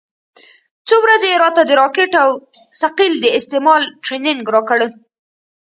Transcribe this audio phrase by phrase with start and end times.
[0.87, 2.29] څو ورځې يې راته د راکټ او
[2.81, 4.79] ثقيل د استعمال ټرېننگ راکړ.